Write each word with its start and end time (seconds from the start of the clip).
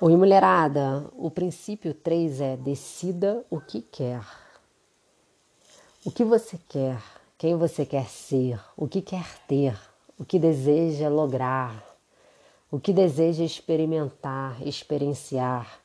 Oi, 0.00 0.16
mulherada. 0.16 1.10
O 1.16 1.28
princípio 1.28 1.92
3 1.92 2.40
é 2.40 2.56
decida 2.56 3.44
o 3.50 3.60
que 3.60 3.82
quer. 3.82 4.24
O 6.04 6.12
que 6.12 6.22
você 6.22 6.56
quer, 6.68 7.02
quem 7.36 7.56
você 7.56 7.84
quer 7.84 8.06
ser, 8.06 8.60
o 8.76 8.86
que 8.86 9.02
quer 9.02 9.26
ter, 9.48 9.76
o 10.16 10.24
que 10.24 10.38
deseja 10.38 11.08
lograr, 11.08 11.84
o 12.70 12.78
que 12.78 12.92
deseja 12.92 13.42
experimentar, 13.42 14.64
experienciar, 14.64 15.80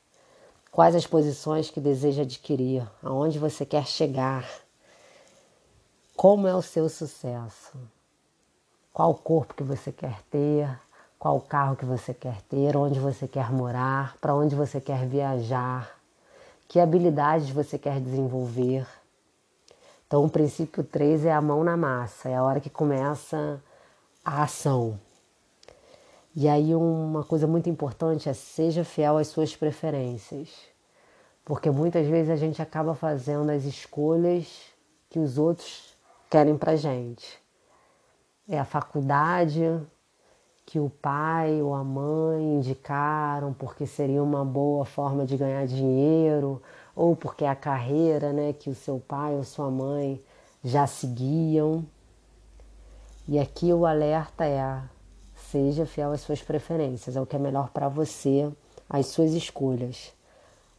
quais 0.71 0.95
as 0.95 1.07
posições 1.07 1.71
que 1.71 1.81
deseja 1.81 2.21
adquirir, 2.21 2.87
aonde 3.01 3.39
você 3.39 3.65
quer 3.65 3.87
chegar, 3.87 4.47
como 6.15 6.47
é 6.47 6.53
o 6.53 6.61
seu 6.61 6.87
sucesso, 6.87 7.75
qual 8.93 9.15
corpo 9.15 9.55
que 9.55 9.63
você 9.63 9.91
quer 9.91 10.21
ter, 10.29 10.69
qual 11.23 11.39
carro 11.39 11.77
que 11.77 11.85
você 11.85 12.13
quer 12.13 12.41
ter, 12.49 12.75
onde 12.75 12.99
você 12.99 13.25
quer 13.25 13.49
morar, 13.49 14.17
para 14.17 14.35
onde 14.35 14.57
você 14.57 14.81
quer 14.81 15.05
viajar, 15.05 15.97
que 16.67 16.81
habilidades 16.81 17.49
você 17.49 17.79
quer 17.79 18.01
desenvolver. 18.01 18.85
Então, 20.05 20.25
o 20.25 20.29
princípio 20.29 20.83
3 20.83 21.25
é 21.25 21.31
a 21.31 21.39
mão 21.39 21.63
na 21.63 21.77
massa, 21.77 22.27
é 22.27 22.35
a 22.35 22.43
hora 22.43 22.59
que 22.59 22.69
começa 22.69 23.57
a 24.25 24.43
ação. 24.43 24.99
E 26.35 26.49
aí, 26.49 26.75
uma 26.75 27.23
coisa 27.23 27.47
muito 27.47 27.69
importante 27.69 28.27
é 28.27 28.33
seja 28.33 28.83
fiel 28.83 29.17
às 29.17 29.27
suas 29.27 29.55
preferências, 29.55 30.49
porque 31.45 31.71
muitas 31.71 32.05
vezes 32.05 32.31
a 32.31 32.35
gente 32.35 32.61
acaba 32.61 32.93
fazendo 32.93 33.49
as 33.49 33.63
escolhas 33.63 34.59
que 35.09 35.19
os 35.19 35.37
outros 35.37 35.95
querem 36.29 36.57
pra 36.57 36.75
gente. 36.75 37.41
É 38.45 38.59
a 38.59 38.65
faculdade, 38.65 39.63
que 40.65 40.79
o 40.79 40.89
pai 40.89 41.61
ou 41.61 41.73
a 41.73 41.83
mãe 41.83 42.55
indicaram 42.55 43.53
porque 43.53 43.85
seria 43.85 44.23
uma 44.23 44.45
boa 44.45 44.85
forma 44.85 45.25
de 45.25 45.37
ganhar 45.37 45.65
dinheiro 45.67 46.61
ou 46.95 47.15
porque 47.15 47.43
é 47.43 47.49
a 47.49 47.55
carreira, 47.55 48.31
né, 48.31 48.53
que 48.53 48.69
o 48.69 48.75
seu 48.75 48.99
pai 48.99 49.35
ou 49.35 49.43
sua 49.43 49.69
mãe 49.69 50.21
já 50.63 50.87
seguiam. 50.87 51.85
E 53.27 53.39
aqui 53.39 53.73
o 53.73 53.85
alerta 53.85 54.45
é: 54.45 54.81
seja 55.35 55.85
fiel 55.85 56.11
às 56.11 56.21
suas 56.21 56.41
preferências, 56.41 57.15
é 57.15 57.21
o 57.21 57.25
que 57.25 57.35
é 57.35 57.39
melhor 57.39 57.69
para 57.69 57.89
você, 57.89 58.51
as 58.89 59.07
suas 59.07 59.33
escolhas. 59.33 60.13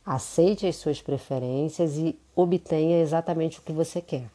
Aceite 0.04 0.66
as 0.66 0.76
suas 0.76 1.00
preferências 1.00 1.96
e 1.96 2.18
obtenha 2.36 3.00
exatamente 3.00 3.58
o 3.58 3.62
que 3.62 3.72
você 3.72 4.02
quer. 4.02 4.28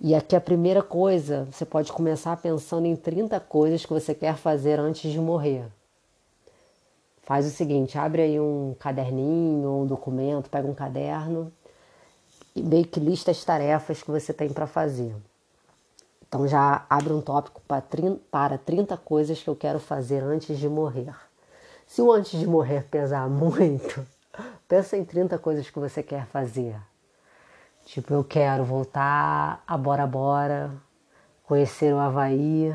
E 0.00 0.14
aqui 0.14 0.36
a 0.36 0.40
primeira 0.40 0.80
coisa, 0.80 1.48
você 1.50 1.64
pode 1.64 1.92
começar 1.92 2.36
pensando 2.36 2.86
em 2.86 2.94
30 2.94 3.40
coisas 3.40 3.84
que 3.84 3.92
você 3.92 4.14
quer 4.14 4.36
fazer 4.36 4.78
antes 4.78 5.10
de 5.10 5.18
morrer. 5.18 5.64
Faz 7.22 7.44
o 7.44 7.50
seguinte, 7.50 7.98
abre 7.98 8.22
aí 8.22 8.38
um 8.38 8.76
caderninho 8.78 9.68
um 9.68 9.86
documento, 9.86 10.48
pega 10.48 10.68
um 10.68 10.74
caderno 10.74 11.52
e 12.54 12.62
meio 12.62 12.84
que 12.86 13.00
lista 13.00 13.32
as 13.32 13.44
tarefas 13.44 14.00
que 14.00 14.10
você 14.10 14.32
tem 14.32 14.48
para 14.50 14.68
fazer. 14.68 15.14
Então 16.28 16.46
já 16.46 16.86
abre 16.88 17.12
um 17.12 17.20
tópico 17.20 17.60
para 18.30 18.56
30 18.56 18.96
coisas 18.98 19.42
que 19.42 19.50
eu 19.50 19.56
quero 19.56 19.80
fazer 19.80 20.22
antes 20.22 20.58
de 20.58 20.68
morrer. 20.68 21.12
Se 21.88 22.00
o 22.00 22.12
antes 22.12 22.38
de 22.38 22.46
morrer 22.46 22.84
pesar 22.84 23.26
muito, 23.28 24.06
pensa 24.68 24.96
em 24.96 25.04
30 25.04 25.38
coisas 25.38 25.68
que 25.68 25.78
você 25.80 26.04
quer 26.04 26.24
fazer. 26.26 26.76
Tipo, 27.88 28.12
eu 28.12 28.22
quero 28.22 28.64
voltar 28.66 29.64
a 29.66 29.78
Bora 29.78 30.06
Bora, 30.06 30.70
conhecer 31.42 31.94
o 31.94 31.98
Havaí. 31.98 32.74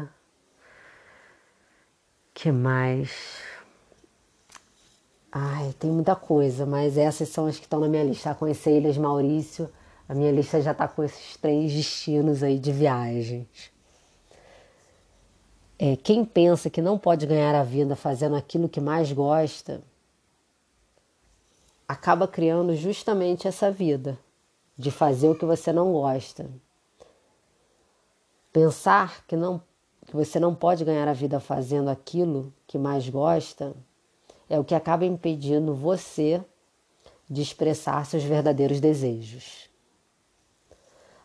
que 2.34 2.52
mais? 2.52 3.12
Ai, 5.32 5.72
tem 5.80 5.92
muita 5.92 6.16
coisa, 6.16 6.66
mas 6.66 6.98
essas 6.98 7.30
são 7.30 7.46
as 7.46 7.58
que 7.58 7.66
estão 7.66 7.80
na 7.80 7.88
minha 7.88 8.04
lista. 8.04 8.34
Conhecer 8.34 8.76
Ilhas 8.80 8.98
Maurício, 8.98 9.70
a 10.10 10.16
minha 10.16 10.32
lista 10.32 10.60
já 10.60 10.72
está 10.72 10.88
com 10.88 11.04
esses 11.04 11.38
três 11.38 11.72
destinos 11.72 12.42
aí 12.42 12.58
de 12.58 12.72
viagens. 12.72 13.72
É, 15.78 15.96
quem 15.96 16.26
pensa 16.26 16.72
que 16.72 16.82
não 16.82 16.98
pode 16.98 17.28
ganhar 17.28 17.54
a 17.54 17.64
vida 17.64 17.96
fazendo 17.96 18.36
aquilo 18.36 18.68
que 18.68 18.82
mais 18.82 19.12
gosta, 19.12 19.84
acaba 21.88 22.28
criando 22.28 22.76
justamente 22.76 23.48
essa 23.48 23.70
vida 23.70 24.18
de 24.78 24.92
fazer 24.92 25.30
o 25.30 25.36
que 25.36 25.46
você 25.46 25.72
não 25.72 25.92
gosta. 25.92 26.50
Pensar 28.52 29.26
que, 29.26 29.36
não, 29.36 29.62
que 30.06 30.16
você 30.16 30.40
não 30.40 30.54
pode 30.54 30.84
ganhar 30.84 31.08
a 31.08 31.14
vida 31.14 31.40
fazendo 31.40 31.90
aquilo 31.90 32.54
que 32.68 32.78
mais 32.78 33.08
gosta 33.10 33.76
é 34.50 34.60
o 34.60 34.64
que 34.64 34.76
acaba 34.76 35.06
impedindo 35.06 35.74
você 35.74 36.44
de 37.30 37.42
expressar 37.42 38.06
seus 38.06 38.24
verdadeiros 38.24 38.80
desejos. 38.80 39.70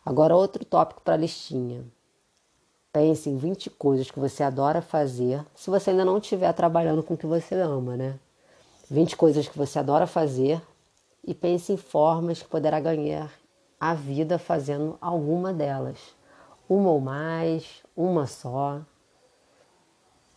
Agora, 0.05 0.35
outro 0.35 0.65
tópico 0.65 1.03
para 1.03 1.15
a 1.15 1.19
listinha. 1.19 1.85
Pense 2.91 3.29
em 3.29 3.37
20 3.37 3.69
coisas 3.71 4.11
que 4.11 4.19
você 4.19 4.43
adora 4.43 4.81
fazer, 4.81 5.45
se 5.55 5.69
você 5.69 5.91
ainda 5.91 6.07
não 6.07 6.17
estiver 6.17 6.51
trabalhando 6.55 7.03
com 7.03 7.13
o 7.13 7.19
que 7.19 7.27
você 7.27 7.55
ama, 7.55 7.97
né? 7.97 8.19
20 8.91 9.17
coisas 9.17 9.47
que 9.47 9.59
você 9.59 9.79
adora 9.79 10.07
fazer 10.07 10.63
e 11.23 11.35
pense 11.35 11.71
em 11.75 11.77
formas 11.77 12.41
que 12.43 12.49
poderá 12.49 12.81
ganhar 12.81 13.31
a 13.81 13.95
vida 13.95 14.39
fazendo 14.39 14.99
alguma 15.01 15.53
delas. 15.53 16.17
Uma 16.69 16.91
ou 16.91 17.01
mais, 17.01 17.83
uma 17.97 18.27
só. 18.27 18.81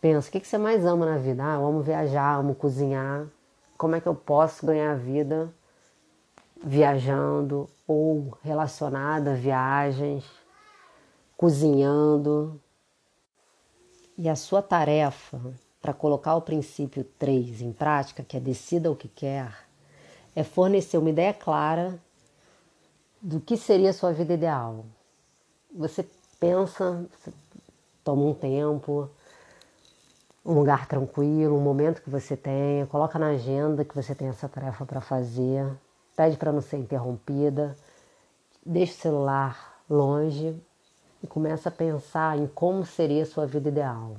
Pensa, 0.00 0.28
o 0.28 0.32
que 0.32 0.46
você 0.46 0.58
mais 0.58 0.84
ama 0.86 1.06
na 1.06 1.18
vida? 1.18 1.42
Ah, 1.44 1.54
eu 1.54 1.66
amo 1.66 1.82
viajar, 1.82 2.36
amo 2.38 2.54
cozinhar. 2.54 3.26
Como 3.76 3.94
é 3.94 4.00
que 4.00 4.08
eu 4.08 4.14
posso 4.14 4.64
ganhar 4.66 4.92
a 4.92 4.96
vida 4.96 5.52
viajando 6.64 7.68
ou 7.86 8.36
relacionada 8.42 9.32
a 9.32 9.34
viagens, 9.34 10.24
cozinhando? 11.36 12.60
E 14.16 14.28
a 14.28 14.36
sua 14.36 14.62
tarefa 14.62 15.40
para 15.80 15.92
colocar 15.92 16.36
o 16.36 16.42
princípio 16.42 17.04
3 17.18 17.60
em 17.60 17.72
prática, 17.72 18.22
que 18.22 18.36
é 18.36 18.40
decida 18.40 18.90
o 18.90 18.96
que 18.96 19.08
quer, 19.08 19.52
é 20.34 20.44
fornecer 20.44 20.96
uma 20.96 21.10
ideia 21.10 21.34
clara 21.34 22.00
do 23.22 23.40
que 23.40 23.56
seria 23.56 23.90
a 23.90 23.92
sua 23.92 24.12
vida 24.12 24.34
ideal. 24.34 24.84
Você 25.72 26.04
pensa, 26.40 27.06
você 27.12 27.32
toma 28.02 28.24
um 28.24 28.34
tempo, 28.34 29.08
um 30.44 30.54
lugar 30.54 30.88
tranquilo, 30.88 31.56
um 31.56 31.60
momento 31.60 32.02
que 32.02 32.10
você 32.10 32.36
tenha, 32.36 32.84
coloca 32.86 33.18
na 33.18 33.28
agenda 33.28 33.84
que 33.84 33.94
você 33.94 34.12
tem 34.12 34.26
essa 34.26 34.48
tarefa 34.48 34.84
para 34.84 35.00
fazer, 35.00 35.64
pede 36.16 36.36
para 36.36 36.50
não 36.50 36.60
ser 36.60 36.78
interrompida, 36.78 37.76
deixa 38.66 38.92
o 38.92 38.96
celular 38.96 39.80
longe 39.88 40.60
e 41.22 41.26
começa 41.28 41.68
a 41.68 41.72
pensar 41.72 42.36
em 42.36 42.48
como 42.48 42.84
seria 42.84 43.22
a 43.22 43.26
sua 43.26 43.46
vida 43.46 43.68
ideal. 43.68 44.16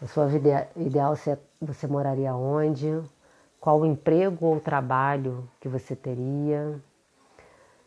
A 0.00 0.06
sua 0.06 0.26
vida 0.26 0.68
ideal 0.76 1.16
você, 1.16 1.36
você 1.60 1.88
moraria 1.88 2.36
onde? 2.36 3.02
Qual 3.60 3.80
o 3.80 3.86
emprego 3.86 4.46
ou 4.46 4.60
trabalho 4.60 5.48
que 5.60 5.68
você 5.68 5.96
teria? 5.96 6.80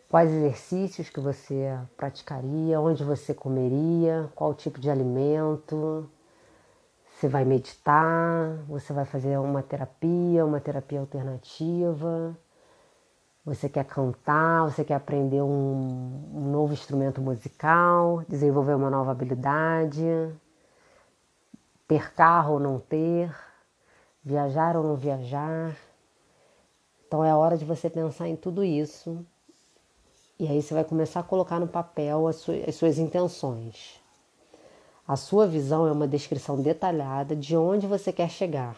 Quais 0.09 0.31
exercícios 0.31 1.09
que 1.09 1.19
você 1.19 1.77
praticaria, 1.97 2.79
onde 2.79 3.03
você 3.03 3.33
comeria, 3.33 4.29
qual 4.35 4.53
tipo 4.53 4.79
de 4.79 4.89
alimento. 4.89 6.09
Você 7.13 7.27
vai 7.27 7.43
meditar, 7.43 8.57
você 8.67 8.93
vai 8.93 9.05
fazer 9.05 9.37
uma 9.39 9.63
terapia, 9.63 10.45
uma 10.45 10.59
terapia 10.59 10.99
alternativa. 10.99 12.37
Você 13.45 13.69
quer 13.69 13.85
cantar, 13.85 14.63
você 14.65 14.83
quer 14.83 14.95
aprender 14.95 15.41
um, 15.41 16.31
um 16.33 16.51
novo 16.51 16.73
instrumento 16.73 17.21
musical, 17.21 18.23
desenvolver 18.27 18.75
uma 18.75 18.89
nova 18.89 19.11
habilidade, 19.11 20.03
ter 21.87 22.13
carro 22.13 22.55
ou 22.55 22.59
não 22.59 22.79
ter, 22.79 23.33
viajar 24.23 24.75
ou 24.75 24.83
não 24.83 24.95
viajar. 24.95 25.75
Então 27.07 27.23
é 27.23 27.33
hora 27.33 27.57
de 27.57 27.65
você 27.65 27.89
pensar 27.89 28.27
em 28.27 28.35
tudo 28.35 28.63
isso 28.63 29.25
e 30.39 30.47
aí 30.47 30.61
você 30.61 30.73
vai 30.73 30.83
começar 30.83 31.19
a 31.21 31.23
colocar 31.23 31.59
no 31.59 31.67
papel 31.67 32.27
as 32.27 32.37
suas, 32.37 32.67
as 32.67 32.75
suas 32.75 32.97
intenções. 32.97 33.99
A 35.07 35.15
sua 35.15 35.47
visão 35.47 35.87
é 35.87 35.91
uma 35.91 36.07
descrição 36.07 36.61
detalhada 36.61 37.35
de 37.35 37.55
onde 37.55 37.87
você 37.87 38.11
quer 38.11 38.29
chegar. 38.29 38.77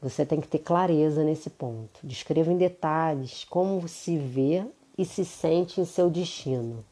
Você 0.00 0.24
tem 0.24 0.40
que 0.40 0.46
ter 0.48 0.60
clareza 0.60 1.24
nesse 1.24 1.50
ponto. 1.50 1.98
Descreva 2.02 2.52
em 2.52 2.56
detalhes 2.56 3.44
como 3.44 3.88
se 3.88 4.16
vê 4.16 4.64
e 4.96 5.04
se 5.04 5.24
sente 5.24 5.80
em 5.80 5.84
seu 5.84 6.08
destino. 6.08 6.84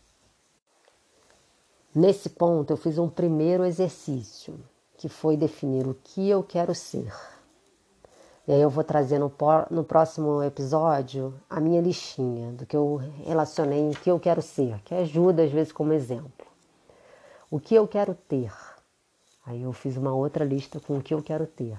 Nesse 1.95 2.31
ponto, 2.31 2.73
eu 2.73 2.77
fiz 2.77 2.99
um 2.99 3.09
primeiro 3.09 3.65
exercício, 3.65 4.59
que 4.97 5.09
foi 5.09 5.37
definir 5.37 5.87
o 5.87 5.95
que 5.95 6.29
eu 6.29 6.43
quero 6.43 6.75
ser. 6.75 7.13
E 8.47 8.53
aí 8.53 8.61
eu 8.61 8.69
vou 8.69 8.83
trazer 8.83 9.21
no, 9.21 9.33
no 9.71 9.85
próximo 9.85 10.43
episódio 10.43 11.33
a 11.49 11.61
minha 11.61 11.81
listinha 11.81 12.51
do 12.51 12.67
que 12.67 12.77
eu 12.77 12.97
relacionei 13.25 13.79
em 13.79 13.93
que 13.93 14.11
eu 14.11 14.19
quero 14.19 14.43
ser, 14.43 14.81
que 14.85 14.93
ajuda 14.93 15.45
às 15.45 15.53
vezes 15.53 15.73
como 15.73 15.93
exemplo. 15.93 16.47
O 17.49 17.61
que 17.61 17.73
eu 17.77 17.87
quero 17.87 18.17
ter. 18.29 18.53
Aí 19.47 19.63
eu 19.63 19.73
fiz 19.73 19.97
uma 19.97 20.13
outra 20.13 20.45
lista 20.45 20.81
com 20.81 20.99
o 20.99 21.03
que 21.03 21.15
eu 21.15 21.23
quero 21.23 21.47
ter. 21.47 21.79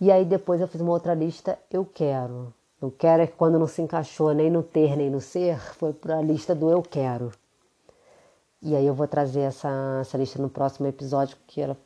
E 0.00 0.10
aí 0.10 0.24
depois 0.24 0.60
eu 0.60 0.66
fiz 0.66 0.80
uma 0.80 0.90
outra 0.90 1.14
lista, 1.14 1.56
eu 1.70 1.84
quero. 1.84 2.52
Eu 2.82 2.90
quero 2.90 3.22
é 3.22 3.26
que 3.28 3.36
quando 3.36 3.56
não 3.56 3.68
se 3.68 3.82
encaixou 3.82 4.34
nem 4.34 4.50
no 4.50 4.64
ter 4.64 4.96
nem 4.96 5.10
no 5.10 5.20
ser, 5.20 5.60
foi 5.74 5.92
para 5.92 6.18
a 6.18 6.22
lista 6.22 6.56
do 6.56 6.70
eu 6.70 6.82
quero. 6.82 7.30
E 8.60 8.74
aí 8.74 8.84
eu 8.84 8.94
vou 8.94 9.06
trazer 9.06 9.40
essa, 9.40 9.98
essa 10.00 10.18
lista 10.18 10.42
no 10.42 10.50
próximo 10.50 10.88
episódio, 10.88 11.36
que 11.46 11.60
ela 11.60 11.76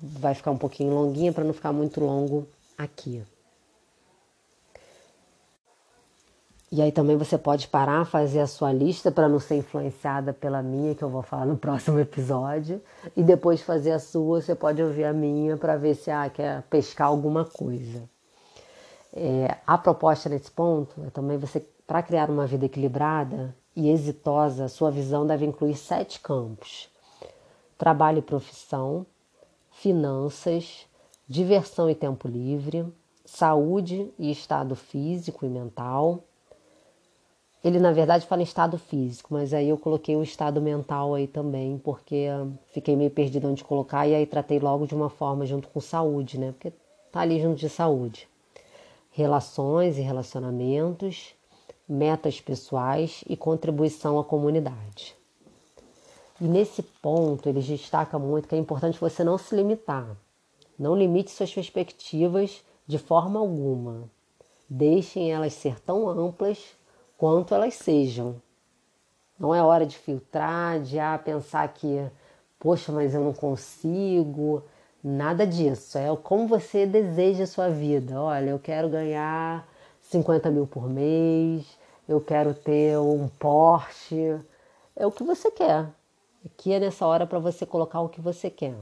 vai 0.00 0.34
ficar 0.34 0.52
um 0.52 0.56
pouquinho 0.56 0.94
longuinha 0.94 1.34
para 1.34 1.44
não 1.44 1.52
ficar 1.52 1.72
muito 1.72 2.00
longo 2.00 2.46
aqui. 2.78 3.24
E 6.70 6.82
aí 6.82 6.92
também 6.92 7.16
você 7.16 7.38
pode 7.38 7.66
parar, 7.66 8.04
fazer 8.04 8.40
a 8.40 8.46
sua 8.46 8.70
lista 8.72 9.10
para 9.10 9.26
não 9.26 9.40
ser 9.40 9.56
influenciada 9.56 10.34
pela 10.34 10.62
minha, 10.62 10.94
que 10.94 11.02
eu 11.02 11.08
vou 11.08 11.22
falar 11.22 11.46
no 11.46 11.56
próximo 11.56 11.98
episódio. 11.98 12.80
E 13.16 13.22
depois 13.22 13.62
fazer 13.62 13.92
a 13.92 13.98
sua, 13.98 14.42
você 14.42 14.54
pode 14.54 14.82
ouvir 14.82 15.04
a 15.04 15.12
minha 15.12 15.56
para 15.56 15.76
ver 15.76 15.94
se 15.94 16.10
ah, 16.10 16.28
quer 16.28 16.62
pescar 16.64 17.08
alguma 17.08 17.44
coisa. 17.44 18.08
É, 19.14 19.56
a 19.66 19.78
proposta 19.78 20.28
nesse 20.28 20.50
ponto 20.50 21.02
é 21.06 21.10
também 21.10 21.38
você, 21.38 21.66
para 21.86 22.02
criar 22.02 22.28
uma 22.28 22.46
vida 22.46 22.66
equilibrada 22.66 23.56
e 23.74 23.88
exitosa, 23.88 24.68
sua 24.68 24.90
visão 24.90 25.26
deve 25.26 25.46
incluir 25.46 25.74
sete 25.74 26.20
campos: 26.20 26.90
trabalho 27.78 28.18
e 28.18 28.22
profissão, 28.22 29.06
finanças, 29.70 30.87
diversão 31.28 31.90
e 31.90 31.94
tempo 31.94 32.26
livre, 32.26 32.86
saúde 33.24 34.10
e 34.18 34.30
estado 34.30 34.74
físico 34.74 35.44
e 35.44 35.48
mental 35.48 36.24
ele, 37.62 37.80
na 37.80 37.90
verdade, 37.90 38.24
fala 38.24 38.40
em 38.40 38.44
estado 38.44 38.78
físico, 38.78 39.34
mas 39.34 39.52
aí 39.52 39.68
eu 39.68 39.76
coloquei 39.76 40.14
o 40.14 40.22
estado 40.22 40.60
mental 40.60 41.14
aí 41.14 41.26
também, 41.26 41.76
porque 41.78 42.26
fiquei 42.72 42.94
meio 42.94 43.10
perdida 43.10 43.48
onde 43.48 43.64
colocar 43.64 44.06
e 44.06 44.14
aí 44.14 44.26
tratei 44.26 44.60
logo 44.60 44.86
de 44.86 44.94
uma 44.94 45.10
forma 45.10 45.44
junto 45.44 45.68
com 45.68 45.80
saúde, 45.80 46.38
né? 46.38 46.52
Porque 46.52 46.72
tá 47.10 47.20
ali 47.20 47.40
junto 47.40 47.58
de 47.58 47.68
saúde. 47.68 48.28
Relações 49.10 49.98
e 49.98 50.02
relacionamentos, 50.02 51.34
metas 51.88 52.40
pessoais 52.40 53.24
e 53.28 53.36
contribuição 53.36 54.20
à 54.20 54.24
comunidade. 54.24 55.16
E 56.40 56.44
nesse 56.44 56.82
ponto, 56.82 57.48
eles 57.48 57.66
destacam 57.66 58.20
muito 58.20 58.46
que 58.46 58.54
é 58.54 58.58
importante 58.58 59.00
você 59.00 59.24
não 59.24 59.36
se 59.36 59.56
limitar. 59.56 60.16
Não 60.78 60.96
limite 60.96 61.30
suas 61.30 61.50
perspectivas 61.50 62.62
de 62.86 62.98
forma 62.98 63.40
alguma. 63.40 64.08
Deixem 64.68 65.32
elas 65.32 65.54
ser 65.54 65.80
tão 65.80 66.08
amplas 66.08 66.76
quanto 67.16 67.54
elas 67.54 67.74
sejam. 67.74 68.40
Não 69.38 69.54
é 69.54 69.62
hora 69.62 69.84
de 69.84 69.96
filtrar, 69.96 70.80
de 70.80 70.98
ah, 70.98 71.18
pensar 71.18 71.66
que, 71.72 72.08
poxa, 72.58 72.92
mas 72.92 73.14
eu 73.14 73.24
não 73.24 73.32
consigo. 73.32 74.62
Nada 75.02 75.46
disso. 75.46 75.98
É 75.98 76.14
como 76.16 76.46
você 76.46 76.86
deseja 76.86 77.44
a 77.44 77.46
sua 77.46 77.68
vida. 77.68 78.20
Olha, 78.20 78.50
eu 78.50 78.58
quero 78.58 78.88
ganhar 78.88 79.66
50 80.00 80.50
mil 80.50 80.66
por 80.66 80.88
mês, 80.88 81.66
eu 82.08 82.20
quero 82.20 82.54
ter 82.54 82.98
um 82.98 83.28
Porsche. 83.28 84.40
É 84.96 85.06
o 85.06 85.12
que 85.12 85.24
você 85.24 85.50
quer. 85.50 85.88
Aqui 86.44 86.72
é 86.72 86.80
nessa 86.80 87.06
hora 87.06 87.26
para 87.26 87.38
você 87.38 87.66
colocar 87.66 88.00
o 88.00 88.08
que 88.08 88.20
você 88.20 88.48
quer. 88.48 88.76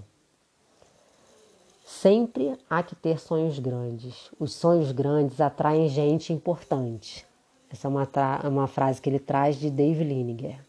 Sempre 2.06 2.56
há 2.70 2.84
que 2.84 2.94
ter 2.94 3.18
sonhos 3.18 3.58
grandes. 3.58 4.30
Os 4.38 4.54
sonhos 4.54 4.92
grandes 4.92 5.40
atraem 5.40 5.88
gente 5.88 6.32
importante. 6.32 7.26
Essa 7.68 7.88
é 7.88 7.90
uma, 7.90 8.08
uma 8.48 8.68
frase 8.68 9.02
que 9.02 9.10
ele 9.10 9.18
traz 9.18 9.58
de 9.58 9.68
Dave 9.68 10.04
Liniger. 10.04 10.64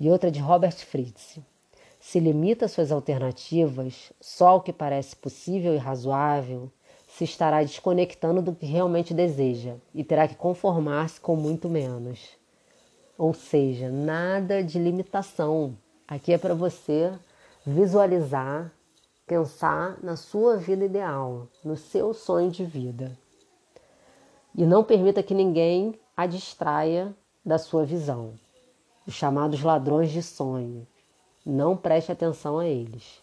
E 0.00 0.08
outra 0.08 0.30
de 0.30 0.40
Robert 0.40 0.74
Fritz. 0.74 1.38
Se 2.00 2.18
limita 2.18 2.66
suas 2.66 2.90
alternativas 2.90 4.10
só 4.18 4.48
ao 4.48 4.62
que 4.62 4.72
parece 4.72 5.14
possível 5.14 5.74
e 5.74 5.76
razoável, 5.76 6.72
se 7.06 7.24
estará 7.24 7.62
desconectando 7.62 8.40
do 8.40 8.54
que 8.54 8.64
realmente 8.64 9.12
deseja 9.12 9.74
e 9.94 10.02
terá 10.02 10.26
que 10.26 10.34
conformar-se 10.34 11.20
com 11.20 11.36
muito 11.36 11.68
menos. 11.68 12.38
Ou 13.18 13.34
seja, 13.34 13.90
nada 13.90 14.64
de 14.64 14.78
limitação. 14.78 15.76
Aqui 16.08 16.32
é 16.32 16.38
para 16.38 16.54
você 16.54 17.12
visualizar, 17.66 18.72
pensar 19.26 19.98
na 20.02 20.16
sua 20.16 20.56
vida 20.56 20.84
ideal, 20.84 21.48
no 21.64 21.76
seu 21.76 22.14
sonho 22.14 22.50
de 22.50 22.64
vida 22.64 23.16
e 24.56 24.64
não 24.64 24.82
permita 24.82 25.22
que 25.22 25.34
ninguém 25.34 26.00
a 26.16 26.26
distraia 26.26 27.14
da 27.44 27.58
sua 27.58 27.84
visão. 27.84 28.32
Os 29.06 29.12
chamados 29.12 29.62
ladrões 29.62 30.10
de 30.10 30.22
sonho. 30.22 30.86
Não 31.44 31.76
preste 31.76 32.10
atenção 32.10 32.58
a 32.58 32.66
eles. 32.66 33.22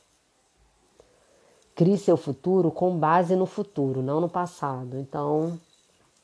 Crie 1.76 1.98
seu 1.98 2.16
futuro 2.16 2.70
com 2.70 2.96
base 2.98 3.36
no 3.36 3.48
futuro, 3.48 4.04
não 4.04 4.22
no 4.22 4.30
passado. 4.30 4.98
Então, 5.00 5.60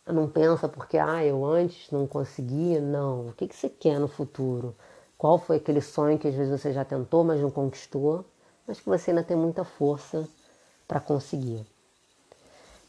não 0.05 0.29
pensa 0.29 0.69
porque 0.69 0.97
ah, 0.99 1.25
eu 1.25 1.43
antes 1.43 1.89
não 1.89 2.05
conseguia. 2.05 2.79
Não. 2.79 3.29
O 3.29 3.33
que, 3.33 3.47
que 3.47 3.55
você 3.55 3.67
quer 3.67 3.99
no 3.99 4.07
futuro? 4.07 4.75
Qual 5.17 5.39
foi 5.39 5.57
aquele 5.57 5.81
sonho 5.81 6.19
que 6.19 6.27
às 6.27 6.35
vezes 6.35 6.61
você 6.61 6.71
já 6.71 6.85
tentou, 6.85 7.23
mas 7.23 7.41
não 7.41 7.49
conquistou, 7.49 8.23
mas 8.69 8.80
que 8.80 8.88
você 8.88 9.10
ainda 9.10 9.24
tem 9.24 9.36
muita 9.36 9.63
força 9.63 10.30
para 10.88 11.00
conseguir? 11.00 11.66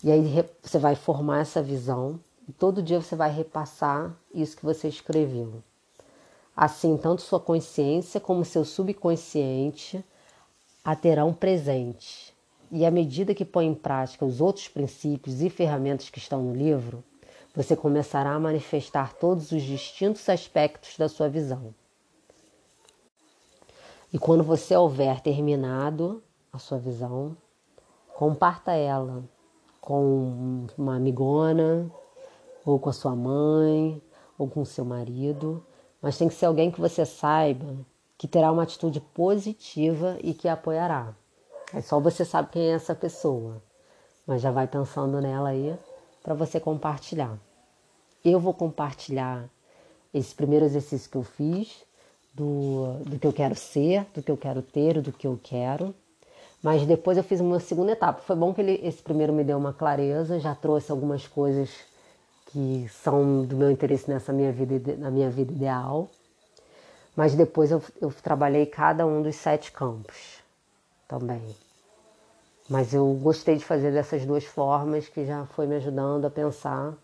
E 0.04 0.12
aí 0.12 0.44
você 0.62 0.78
vai 0.78 0.94
formar 0.94 1.40
essa 1.40 1.62
visão 1.62 2.20
e 2.46 2.52
todo 2.52 2.82
dia 2.82 3.00
você 3.00 3.16
vai 3.16 3.32
repassar 3.32 4.14
isso 4.34 4.58
que 4.58 4.62
você 4.62 4.88
escreveu. 4.88 5.62
Assim, 6.54 6.98
tanto 6.98 7.22
sua 7.22 7.40
consciência 7.40 8.20
como 8.20 8.44
seu 8.44 8.62
subconsciente 8.62 10.04
a 10.84 10.94
terão 10.94 11.32
presente. 11.32 12.34
E 12.70 12.84
à 12.84 12.90
medida 12.90 13.34
que 13.34 13.44
põe 13.44 13.66
em 13.66 13.74
prática 13.74 14.26
os 14.26 14.38
outros 14.38 14.68
princípios 14.68 15.40
e 15.40 15.48
ferramentas 15.48 16.10
que 16.10 16.18
estão 16.18 16.42
no 16.42 16.54
livro, 16.54 17.02
você 17.54 17.74
começará 17.74 18.32
a 18.32 18.38
manifestar 18.38 19.14
todos 19.14 19.50
os 19.50 19.62
distintos 19.62 20.28
aspectos 20.28 20.98
da 20.98 21.08
sua 21.08 21.30
visão. 21.30 21.74
E 24.12 24.18
quando 24.18 24.42
você 24.42 24.76
houver 24.76 25.20
terminado 25.20 26.22
a 26.52 26.58
sua 26.58 26.78
visão, 26.78 27.36
comparta 28.16 28.72
ela 28.72 29.22
com 29.80 30.66
uma 30.76 30.96
amigona, 30.96 31.90
ou 32.64 32.78
com 32.78 32.90
a 32.90 32.92
sua 32.92 33.14
mãe, 33.14 34.02
ou 34.36 34.48
com 34.48 34.62
o 34.62 34.66
seu 34.66 34.84
marido, 34.84 35.64
mas 36.02 36.18
tem 36.18 36.28
que 36.28 36.34
ser 36.34 36.46
alguém 36.46 36.70
que 36.70 36.80
você 36.80 37.06
saiba 37.06 37.76
que 38.18 38.28
terá 38.28 38.50
uma 38.52 38.64
atitude 38.64 39.00
positiva 39.00 40.18
e 40.22 40.34
que 40.34 40.48
a 40.48 40.54
apoiará. 40.54 41.14
É 41.72 41.80
só 41.80 42.00
você 42.00 42.24
sabe 42.24 42.50
quem 42.50 42.62
é 42.62 42.72
essa 42.72 42.94
pessoa, 42.94 43.62
mas 44.26 44.42
já 44.42 44.50
vai 44.50 44.66
pensando 44.66 45.20
nela 45.20 45.50
aí 45.50 45.74
para 46.22 46.34
você 46.34 46.58
compartilhar. 46.58 47.38
Eu 48.24 48.40
vou 48.40 48.52
compartilhar 48.52 49.48
esse 50.12 50.34
primeiro 50.34 50.64
exercício 50.64 51.08
que 51.08 51.16
eu 51.16 51.22
fiz, 51.22 51.86
do, 52.40 52.94
do 53.04 53.18
que 53.18 53.26
eu 53.26 53.32
quero 53.32 53.54
ser, 53.54 54.06
do 54.14 54.22
que 54.22 54.30
eu 54.30 54.36
quero 54.36 54.62
ter, 54.62 55.02
do 55.02 55.12
que 55.12 55.26
eu 55.26 55.38
quero. 55.42 55.94
Mas 56.62 56.86
depois 56.86 57.18
eu 57.18 57.24
fiz 57.24 57.38
uma 57.40 57.60
segunda 57.60 57.92
etapa. 57.92 58.22
Foi 58.22 58.34
bom 58.34 58.54
que 58.54 58.62
ele, 58.62 58.80
esse 58.82 59.02
primeiro 59.02 59.32
me 59.32 59.44
deu 59.44 59.58
uma 59.58 59.74
clareza, 59.74 60.40
já 60.40 60.54
trouxe 60.54 60.90
algumas 60.90 61.26
coisas 61.26 61.70
que 62.46 62.88
são 63.02 63.44
do 63.44 63.56
meu 63.56 63.70
interesse 63.70 64.08
nessa 64.08 64.32
minha 64.32 64.50
vida, 64.50 64.96
na 64.96 65.10
minha 65.10 65.30
vida 65.30 65.52
ideal. 65.52 66.08
Mas 67.14 67.34
depois 67.34 67.70
eu, 67.70 67.82
eu 68.00 68.10
trabalhei 68.22 68.64
cada 68.64 69.06
um 69.06 69.20
dos 69.20 69.36
sete 69.36 69.70
campos 69.70 70.38
também. 71.06 71.42
Mas 72.68 72.94
eu 72.94 73.12
gostei 73.22 73.56
de 73.56 73.64
fazer 73.64 73.92
dessas 73.92 74.24
duas 74.24 74.44
formas 74.44 75.08
que 75.08 75.26
já 75.26 75.44
foi 75.46 75.66
me 75.66 75.76
ajudando 75.76 76.24
a 76.24 76.30
pensar 76.30 76.94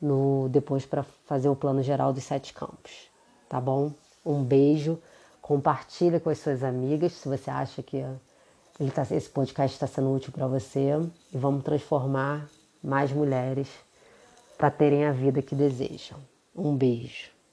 no 0.00 0.48
depois 0.48 0.86
para 0.86 1.02
fazer 1.26 1.48
o 1.48 1.56
plano 1.56 1.82
geral 1.82 2.12
dos 2.12 2.24
sete 2.24 2.54
campos. 2.54 3.10
Tá 3.48 3.60
bom? 3.60 3.92
Um 4.24 4.42
beijo. 4.42 4.98
Compartilha 5.40 6.20
com 6.20 6.30
as 6.30 6.38
suas 6.38 6.62
amigas 6.62 7.12
se 7.12 7.28
você 7.28 7.50
acha 7.50 7.82
que 7.82 7.96
ele 8.78 8.90
tá, 8.90 9.02
esse 9.10 9.28
podcast 9.28 9.74
está 9.74 9.86
sendo 9.86 10.12
útil 10.14 10.32
para 10.32 10.46
você 10.46 10.90
e 11.32 11.36
vamos 11.36 11.64
transformar 11.64 12.48
mais 12.82 13.12
mulheres 13.12 13.68
para 14.56 14.70
terem 14.70 15.04
a 15.04 15.12
vida 15.12 15.42
que 15.42 15.54
desejam. 15.54 16.18
Um 16.54 16.76
beijo. 16.76 17.31